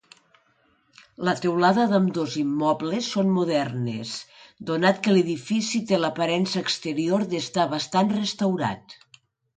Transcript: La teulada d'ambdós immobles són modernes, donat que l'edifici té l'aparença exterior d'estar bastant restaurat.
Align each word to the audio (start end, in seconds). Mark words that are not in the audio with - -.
La 1.27 1.33
teulada 1.41 1.83
d'ambdós 1.91 2.37
immobles 2.43 3.09
són 3.17 3.29
modernes, 3.35 4.15
donat 4.71 5.03
que 5.05 5.13
l'edifici 5.17 5.83
té 5.93 6.01
l'aparença 6.01 6.65
exterior 6.67 7.27
d'estar 7.35 7.67
bastant 7.77 8.15
restaurat. 8.17 8.99